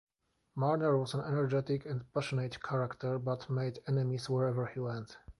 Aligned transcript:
Murner 0.57 0.99
was 0.99 1.13
an 1.13 1.19
energetic 1.23 1.85
and 1.85 2.11
passionate 2.11 2.59
character, 2.63 3.19
but 3.19 3.47
made 3.51 3.83
enemies 3.87 4.27
wherever 4.31 4.65
he 4.65 4.79
went. 4.79 5.15